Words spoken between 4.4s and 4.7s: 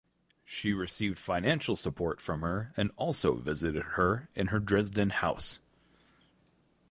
her